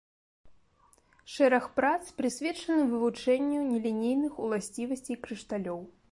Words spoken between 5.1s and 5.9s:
крышталёў.